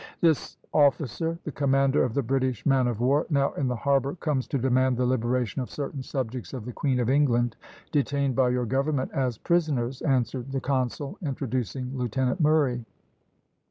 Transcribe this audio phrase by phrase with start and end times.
[0.19, 4.47] "This officer, the commander of the British man of war, now in the harbour, comes
[4.47, 7.55] to demand the liberation of certain subjects of the Queen of England,
[7.91, 12.83] detained by your government as prisoners," answered the consul, introducing Lieutenant Murray.